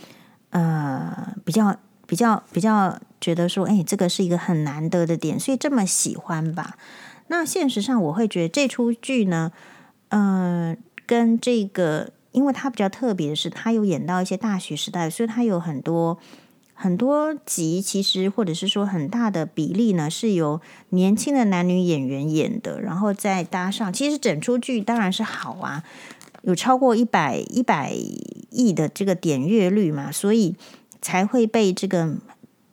[0.51, 6.77] 呃比较比较比较觉得说，哎，这个是一个很难得的点，所以这么喜欢吧？
[7.29, 9.51] 那现实上，我会觉得这出剧呢，
[10.09, 12.11] 嗯、跟这个。
[12.31, 16.17] 因为他比较特别的是，他有演到一些大学时代，所以他有很多
[16.73, 25.83] 很多集，其实或者是说很大的比例呢，是由年轻的男女演员演的，然后再搭上，其实整出剧当然是好啊，
[26.43, 27.93] 有超过一百一百
[28.49, 30.55] 亿的这个点阅率嘛，所以
[31.01, 32.15] 才会被这个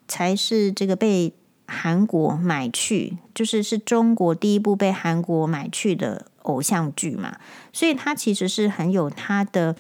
[0.07, 1.35] 才是这个被
[1.67, 6.27] 韩国买去，就是是中国第一部被韩国买去的。
[6.49, 7.39] 偶像剧嘛，
[7.73, 9.77] 所以它其实是很有它的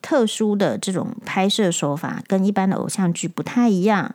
[0.00, 4.14] 特殊的这种拍摄手法，跟一般的偶像剧不太一样。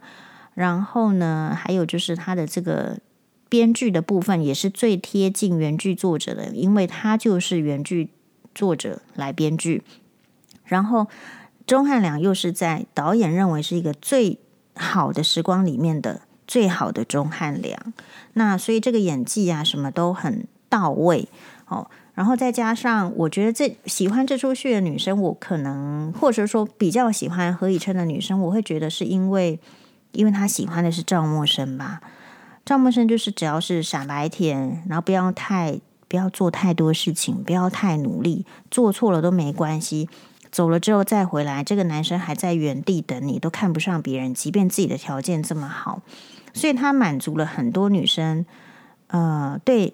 [0.54, 3.00] 然后呢，还有就是它的这个
[3.50, 8.10] 编剧的部分也是最贴近原剧作者的，因为他就是原剧
[8.54, 9.84] 作者来编剧。
[10.64, 11.08] 然后
[11.66, 14.40] 钟汉良又是在导演认为是一个最
[14.76, 17.94] 好的时光里面的最好的钟汉良，
[18.34, 21.28] 那所以这个演技啊什么都很到位。
[21.72, 29.58] 哦，然后再加上，我觉得这喜欢这出戏的女生，我可能或者说比较喜欢何以琛的女生，我会觉得是因为，
[30.12, 32.02] 因为她喜欢的是赵默笙吧。
[32.66, 35.80] 赵默笙就是只要是傻白甜，然后不要太
[36.10, 40.10] 不要做太多事情，不要太努力，做错了都没关系，
[40.52, 46.02] 走了之后再回来，这个男生还在原地等你，都看不上别人，即便自己的条件这么好，
[46.54, 48.46] 所以他满足了很多女生，
[49.08, 49.94] 呃，对。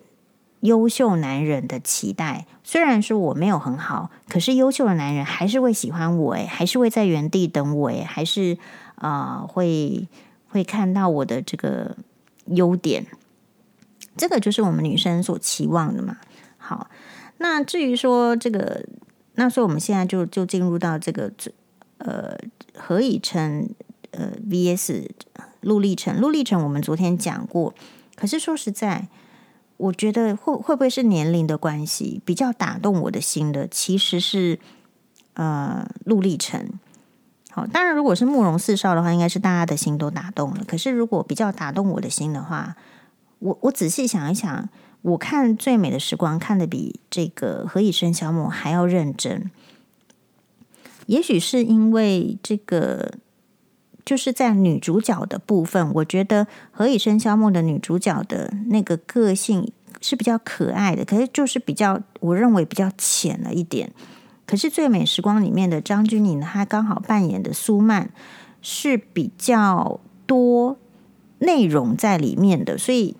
[0.62, 8.58] 优秀男人的期待，虽然说我没有很好，可是优秀的男人还是会喜欢我诶，还是会在原地等我诶，还是
[8.96, 10.08] 啊、呃、会
[10.48, 11.96] 会看到我的这个
[12.48, 13.06] 优点，
[14.18, 16.18] 这个就是我们女生所期望的嘛。
[16.58, 16.90] 好，
[17.38, 18.84] 那至于说这个，
[19.36, 21.32] 那所以我们现在就就进入到这个
[22.00, 22.36] 呃
[22.76, 23.70] 何以琛
[24.10, 25.08] 呃 VS
[25.62, 27.76] 陆励成，陆励成我们昨天讲过，
[28.16, 29.08] 可是说实在。
[29.78, 34.60] 我觉得会会不会是年龄的关系，比较打动我的心的，其实是
[35.36, 36.68] 呃陆励成。
[37.52, 40.64] 好，当然如果是慕容四少的话，应该是大家的心都打动了。
[40.68, 42.76] 可是如果比较打动我的心的话，
[43.40, 44.70] 我我仔细想一想，
[45.02, 49.50] 我看《最美的时光》看得比这个《何以笙箫默》还要认真。
[51.06, 53.14] 也许是因为这个，
[54.08, 63.92] 就是在女主角的部分，我觉得《何以笙箫默》的女主角的那个个性是比较可爱的，可是就是比较，我认为比较浅了一点。
[64.46, 68.10] 可是《最美时光》里面的张钧甯，她刚好扮演的苏曼
[68.62, 70.78] 是比较多
[71.40, 73.18] 内容在里面的，所以。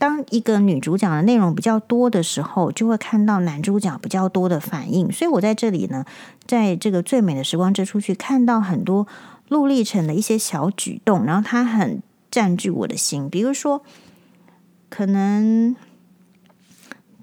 [0.00, 5.12] 当一个女主角的内容比较多的时候，就会看到男主角比较多的反应。
[5.12, 6.06] 所以我在这里呢，
[6.46, 9.06] 在这个最美的时光这出去看到很多
[9.50, 13.28] 陆励成的一些小举动，然后他很占据我的心。
[13.28, 13.82] 比如说，
[14.88, 15.74] 可能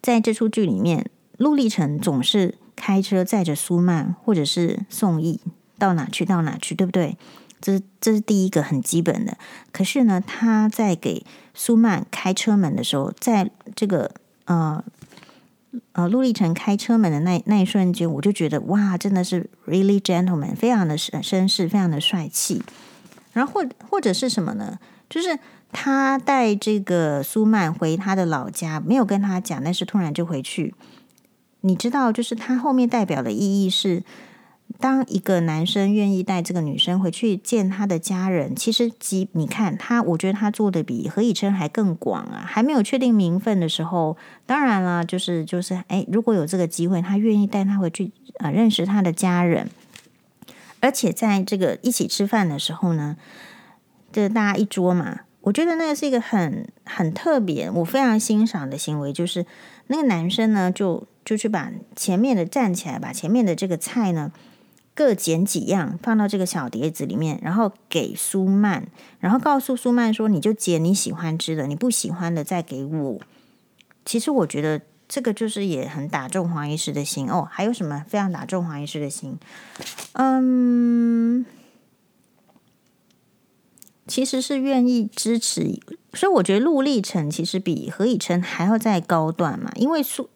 [0.02, 5.40] 在这出剧里面，陆励成总是开车载着苏曼或者是宋轶
[5.80, 7.18] 到哪去到哪去，对不对？
[7.62, 9.38] 这这是第一个很基本的。
[9.72, 14.12] 可是呢，他在给苏曼开车门的时候，在这个
[14.46, 14.84] 呃
[15.94, 22.62] 呃陆励成开车门的那那一瞬间，我就觉得哇，真的是 really gentleman，非常的绅绅士，非常的帅气。
[23.34, 24.80] 然后或或者是什么呢？
[25.10, 25.38] 就是
[25.72, 30.74] 他带这个苏曼回他的老家，没有跟他讲，但是突然就回去。
[31.62, 34.04] 你知道，就是他后面代表的意义是。
[34.80, 42.46] 当一个男生愿意带这个女生回去见他的家人，其实，即你看他，我觉得他做的比何以琛还更广啊！
[42.46, 49.70] 还没有确定名分的时候，当然了，就是就是，哎，如果有这个机会，他愿意带他回去啊，认识他的家人。
[50.80, 53.18] 而且在这个一起吃饭的时候呢，
[54.12, 59.44] 这大家一桌嘛，我觉得那个是一个很很特别，我非常欣赏的行为，就是
[59.88, 64.32] 那个男生呢，就就去把前面的站起来，把前面的这个菜呢。
[64.98, 68.88] 各捡几样放到这个小碟子里面，然后给苏曼，
[69.20, 73.22] 然后告诉苏曼说：“你就捡你喜欢吃的，你不喜欢的再给我。”
[74.04, 77.48] 其实我觉得这个就是也很打中黄医师的心哦。
[77.48, 79.38] 还有什么非常打中黄医师的心？
[80.14, 81.46] 嗯，
[84.08, 85.80] 其实是愿意支持，
[86.14, 90.28] 所以我觉得陆丽成其实比何以琛还要再高段嘛，因为苏，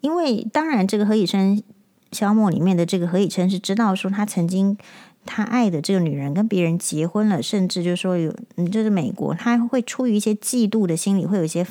[0.00, 1.62] 因为当然这个何以琛。
[2.10, 4.76] 箫默里面的这个何以琛是知道说他曾经
[5.26, 8.34] 他爱的这个女人跟别人结婚了，甚至就是说有，
[8.72, 11.66] 就是美国他会出于一些嫉妒的心理，会有一些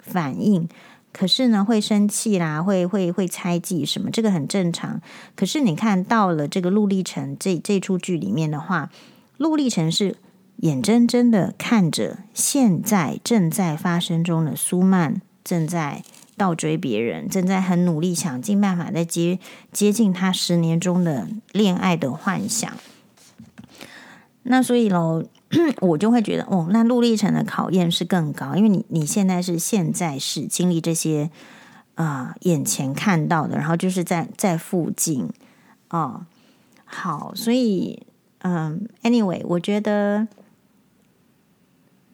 [0.00, 0.68] 反应，
[1.12, 5.00] 可是呢会生气啦，会会会猜忌什么，这个很正常。
[5.36, 8.90] 可是你看到了这个陆励成这这出剧里面的话，
[9.36, 10.16] 陆励成是
[10.56, 16.02] 眼睁睁的看着现在正在发生中的苏曼正在。
[16.38, 19.38] 倒追别人，正在很努力想尽办法在接
[19.70, 22.72] 接近他十年中的恋爱的幻想。
[24.44, 25.24] 那所以喽，
[25.80, 31.30] 我就会觉得，哦，那陆励成的考验是更高，因为你你现在是现在是经历这些
[31.96, 35.28] 啊、眼前看到的，然后就是在在附近
[35.90, 36.24] 哦。
[36.84, 38.06] 好，所以
[38.38, 40.28] 嗯，anyway，我觉得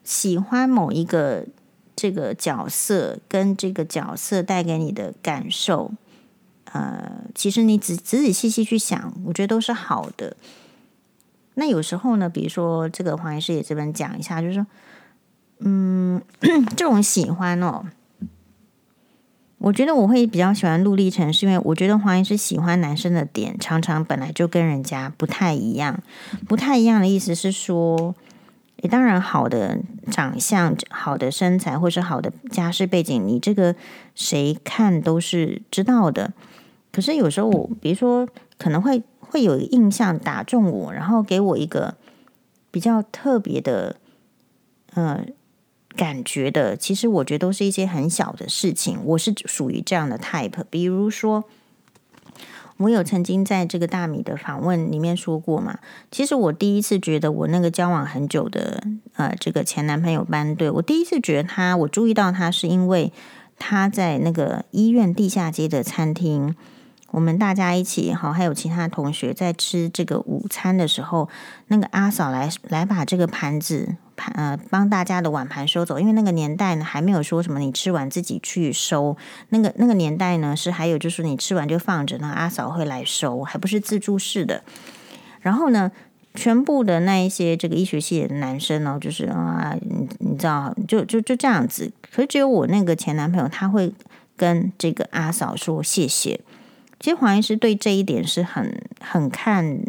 [0.03, 1.45] 喜欢某一个。
[1.95, 5.91] 这个角色跟这个角色带给你的感受，
[6.73, 10.35] 呃，其实你仔仔仔细细去想，我觉得都是好的。
[11.53, 14.67] 那有时候呢，比如说这个黄医师也这边讲一下，就是说，
[15.59, 16.21] 嗯，
[16.75, 17.85] 这种喜欢哦，
[19.59, 26.03] 我觉得我会比较喜欢陆励成，是因为我觉得黄医师喜欢男生的点，常常本来就跟人家不太一样，
[26.45, 28.13] 不太一样的意思是说。
[28.87, 29.79] 当然，好的
[30.11, 33.75] 长相、好的身材，或是好的家世背景，你这个
[34.13, 36.33] 谁看都是知道的。
[36.91, 41.95] 可是有时候我，比如说，可能会会有一个印象打中我，然后给我一个
[42.71, 43.97] 比较特别的，
[44.93, 45.25] 呃，
[45.95, 46.75] 感觉的。
[46.75, 48.99] 其实我觉得都是一些很小的事情。
[49.03, 51.45] 我是属于这样的 type，比如说。
[52.77, 55.79] 我有曾经在这个大米的访问里面说过嘛，
[56.11, 58.83] 其实我第一次觉得我那个交往很久的
[59.15, 63.13] 呃这个前男朋友班对，我第一次觉得他，我注意到他是因为
[63.57, 66.53] 他在那个医院地下街的餐厅，
[67.15, 71.29] 我们大家一起好，还有其他同学在吃这个午餐的时候，
[71.67, 73.95] 那个阿嫂来来把这个盘子。
[74.17, 79.15] 盘呃，帮大家的碗盘收走，因为那个年代呢，还没有说什么你吃完自己去收。
[79.49, 84.63] 那个那个年代呢，是还有就是你吃完就放着，那阿嫂会来收，还不是自助式的。
[85.41, 85.91] 然后呢，
[86.33, 91.91] 全部的那一些这个医学系的男生呢，就是啊，你你知道，就就就这样子。
[92.09, 93.93] 可是只有我那个前男朋友，他会
[94.37, 96.39] 跟这个阿嫂说谢谢。
[96.99, 99.79] 其实黄医师对这一点是很很看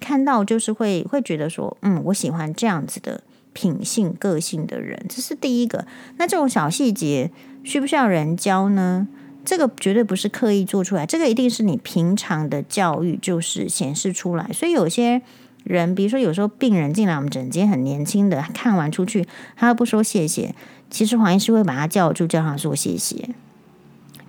[0.00, 3.22] 看到，就是会会觉得说，嗯，我喜欢这样子的。
[3.56, 5.86] 品性、个性的人，这是第一个。
[6.18, 7.30] 那这种小细节
[7.64, 9.08] 需不需要人教呢？
[9.46, 14.50] 这个绝对不是刻意做出来，这个一定是你平常的教育就是显示出来。
[14.52, 15.22] 所以有些
[15.64, 19.26] 人，比如说有时候病人进来我们诊间很年轻的，看完出去
[19.56, 20.54] 他不说谢谢，
[20.90, 23.30] 其实黄医师会把他叫住，叫他说谢谢。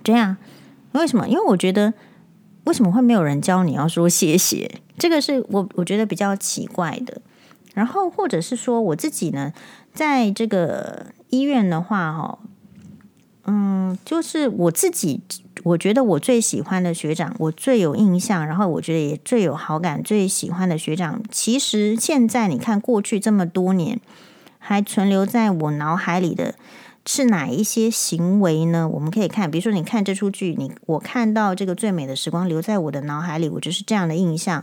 [0.02, 0.38] 这样
[0.92, 1.28] 为什么？
[1.28, 1.92] 因为我觉得
[2.68, 4.70] 为什么会没有人教你要说谢谢？
[4.98, 7.20] 这个是我我觉得比较奇怪的。
[7.72, 9.54] 然后或者是说我自己呢，
[9.94, 12.38] 在这个医院的话，哈。
[13.50, 15.22] 嗯，就是我自己，
[15.62, 23.98] 我觉得我最喜欢的学长，我最有印象，然后我觉得也最有好感、最喜欢的学长，其实现在你看过去这么多年，
[24.58, 26.56] 还存留在我脑海里的
[27.08, 28.86] 是哪一些行为呢？
[28.86, 34.62] 我们可以看，比如说你看这出剧，你我看到这个最美的时光留在我的脑海里，我就是这样的印象。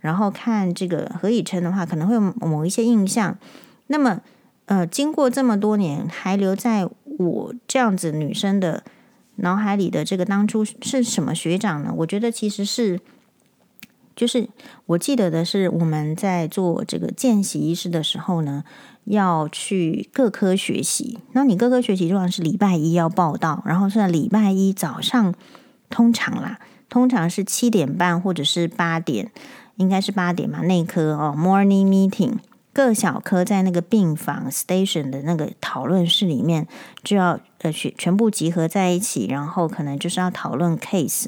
[0.00, 3.38] 然后看这个何以琛的话，可能会有某一些印象。
[3.86, 4.20] 那么，
[4.66, 6.86] 呃，经过这么多年，还留在。
[7.18, 8.84] 我这样子女生的
[9.36, 11.90] 脑海里的这个当初是什么学长呢？
[11.96, 13.00] 我觉得其实是，
[14.16, 14.48] 就是
[14.86, 18.64] 我记得的是我们在做这个见习医师的时候呢，
[19.04, 21.18] 要去各科学习。
[21.32, 25.34] 那你各科学习通常是礼拜一要报到，然后是礼拜一早上，
[25.90, 26.58] 通常啦，
[26.88, 29.30] 通常是七点半或者是八点，
[29.76, 32.38] 应该是八点嘛，内科哦，morning meeting。
[32.72, 36.66] 各小科在那个病房 station 的那个讨论室里面，
[37.02, 41.24] 就要呃全全部集合在一起，然后可能就是要讨论 case，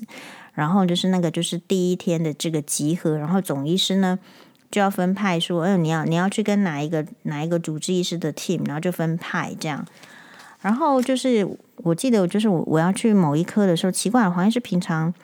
[0.58, 4.18] 然后就是那个就是第一天的这个集合，然后总医师呢
[4.72, 9.86] 就要分派说，嗯、你要你要去跟哪一个哪一个主治医师的 team，然后就分派这样，
[10.60, 15.14] 然后就是我记得就是我我要去某一科的时候，奇怪，好像是平常，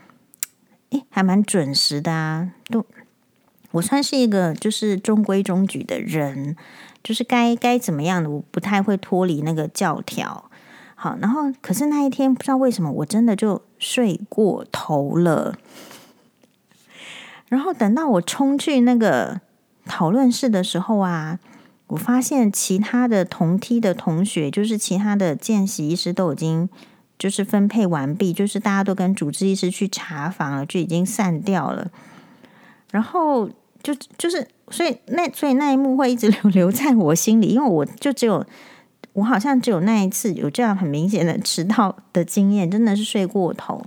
[0.91, 2.87] 诶，还蛮准时的啊，都。
[3.73, 6.55] 我算是一个就是中规中矩的人，
[7.03, 10.49] 就是该该怎么样的，我不太会脱离那个教条。
[11.05, 15.59] 好，然后可是那一天不知道为什么，我真的就睡过头了。
[17.51, 19.43] 然后等到我冲去那个
[19.85, 21.39] 讨论室的时候啊，
[21.89, 26.71] 我发现其他的同梯的同学，就是其他的见习医师都已经
[27.19, 31.91] 就是分配完毕，就是大家都跟主治医师去查房了，就已经散掉了。
[32.91, 33.51] 然后。
[33.83, 38.43] 就就是，所以那所以那一幕会一直 留留在我心里，因为我就只有
[39.15, 43.85] 我好像只有那一次有这样很明显的迟到的经验，真的是睡过头。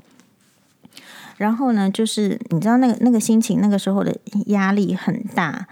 [1.37, 4.17] 然后呢，就是你知道那个那个心情，那个时候的
[4.47, 5.67] 压力很大。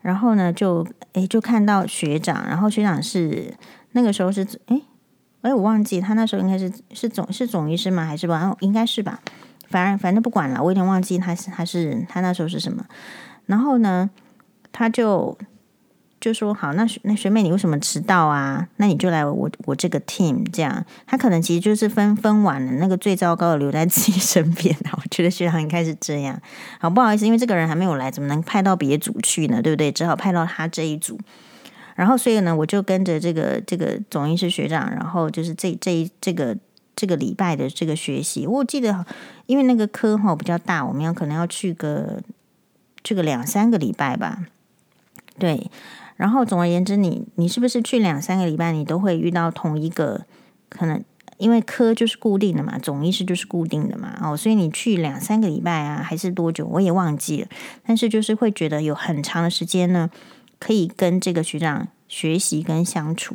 [0.00, 3.52] 然后呢，就诶就看到学长，然后学长是
[3.92, 4.82] 那个时候是诶
[5.42, 8.06] 诶我忘记他那时候应该是是总是总医师吗？
[8.06, 8.56] 还是吧？
[8.60, 9.20] 应该是吧。
[9.68, 12.86] 反正反正不管了，我有点忘记他是他是他那时候是什么。
[13.44, 14.08] 然后呢，
[14.72, 15.36] 他就
[16.20, 18.68] 就说：“好，那学那学妹，你为什么迟到啊？
[18.76, 20.84] 那你就来我我这个 team 这样。
[21.06, 24.76] 他可能其实就是分分完了，那个最糟糕的留在自己 身边。
[24.92, 26.38] 我觉得学长应该是这样。
[26.78, 29.62] 好，不好意思，因为这个人还没有来，怎么能派到别组去呢？
[29.62, 29.90] 对不对？
[29.90, 31.18] 只好派到他这一组。
[31.94, 36.54] 然后，所以呢，我就跟着这个这个总医师学长，然后就是这这一这个
[36.94, 38.46] 这个礼拜的这个学习。
[38.46, 39.06] 我记得，
[39.46, 42.22] 因为那个科哈比较大，我们要可能要去个。”
[43.02, 44.44] 去个两三个礼拜吧，
[45.38, 45.70] 对。
[46.20, 50.26] 然后总而言之你，你是不是去两三个礼拜，你都会遇到同一个
[50.68, 51.02] 可能？
[51.38, 56.66] 因为科就是固定的嘛，总医师就是固定的嘛，哦，所以你去两三个礼拜啊，还是多久？
[56.66, 57.48] 我也忘记了。
[57.86, 60.10] 但是就是会觉得有很长的时间呢，
[60.58, 63.34] 可以跟这个学长学习跟相处。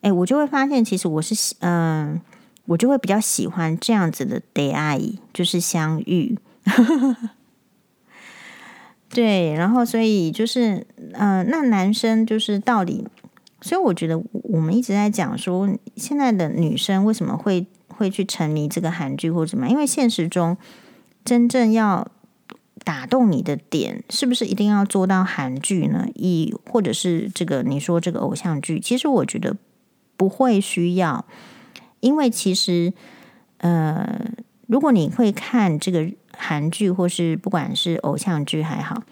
[0.00, 2.18] 哎，我就会发现，其实我是嗯、
[2.64, 6.38] 我就会比较喜欢这样子的出会い，就是相遇。
[9.08, 13.06] 对，然后所以就是，嗯、呃，那男生就是到底，
[13.60, 19.68] 所以我觉得我们一直在讲说，现在的女生为什么会会去沉迷这个韩剧或者什么？
[19.68, 20.56] 因为现实中
[21.24, 22.08] 真正要
[22.84, 26.06] 打动你的点，是不是一定要做到韩剧呢？
[26.14, 29.56] 以或者是这个你说这个偶像剧，其实我觉得
[30.16, 31.24] 不会需要，
[32.00, 32.92] 因为其实，
[33.58, 34.20] 呃，
[34.66, 36.10] 如果你会看这个。
[36.36, 39.02] 韩剧或是不管是偶像剧还好，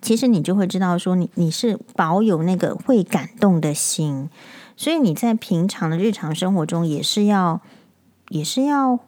[0.00, 4.28] 其实你就会知道说你你是保有那个会感动的心，
[4.76, 7.60] 所以你在平常的日常生活中也是要
[8.28, 8.98] 也是要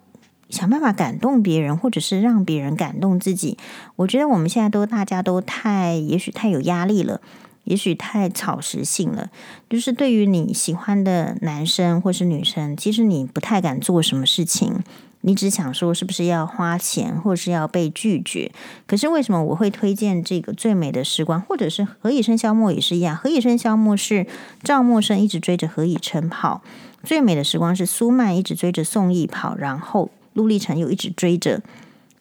[0.48, 3.58] 想办法感动别人，或者是让别人感动自己。
[3.96, 7.20] 我觉得我们现在都大家都太也许太有压力了，
[7.64, 9.30] 也许太草食性了，
[9.68, 14.84] 就是对于你喜欢的男生或是女生，其实你不太敢做什么事情。
[15.26, 18.52] 你只想说是不是要花钱，或是要被拒绝？
[18.86, 23.16] 可是为什么我会推荐这个最美的时光，或者是何以笙箫默也是一样？
[23.16, 24.26] 何以笙箫默是
[24.62, 26.60] 赵默笙一直追着何以琛跑，
[27.02, 31.62] 最美的时光是苏曼一直追着宋轶跑，然后陆励成又一直追着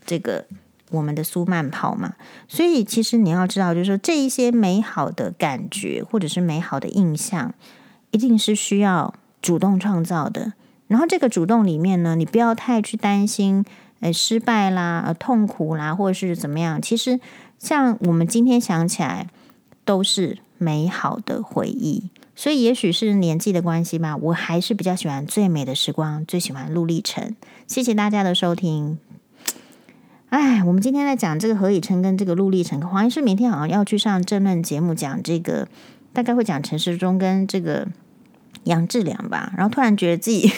[0.06, 0.46] 这个
[0.92, 2.14] 我们的苏曼跑嘛，
[2.48, 7.54] 所以其实你要知道，就是说这一些美好的感觉或者是美好的印象，
[8.12, 10.54] 一定是需要主动创造的。
[10.94, 13.66] 然后这个主动里面呢，你不要太去担心，
[14.00, 16.80] 呃，失败啦，呃，痛苦啦，或者是怎么样。
[16.80, 17.20] 其实
[17.58, 19.28] 像我们今天想起来，
[19.84, 22.12] 都是美好的回忆。
[22.36, 27.36] 所以也许是年纪的关系吧，我还是比较喜欢《最美的时光》，最喜欢陆励成。
[27.66, 29.00] 谢谢大家的收听。
[30.30, 35.68] 哎，我们今天在讲这个何以琛跟这个陆励成，黄医师明天好像要去上政论节目讲这个，
[36.14, 37.88] 大概会讲陈世忠跟这个
[38.66, 39.52] 杨志良吧。
[39.58, 40.52] 然后突然觉得自己。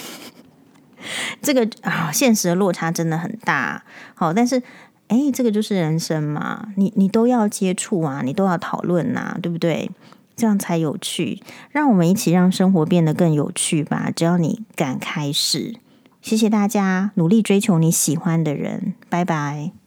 [1.41, 3.83] 这个啊，现实的落差真的很大。
[4.13, 4.61] 好，但是
[5.07, 9.91] 哎，这个就是人生嘛，你你都要接触啊，你都要讨论呐，对不对？
[10.35, 11.41] 这样才有趣。
[11.71, 14.11] 让我们一起让生活变得更有趣吧。
[14.13, 15.75] 只要你敢开始，
[16.21, 18.95] 谢谢大家，努力追求你喜欢的人。
[19.09, 19.84] 拜拜。